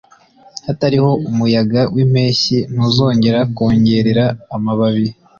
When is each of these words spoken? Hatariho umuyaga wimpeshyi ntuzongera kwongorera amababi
Hatariho 0.65 1.09
umuyaga 1.29 1.81
wimpeshyi 1.93 2.57
ntuzongera 2.73 3.39
kwongorera 3.55 4.25
amababi 4.55 5.07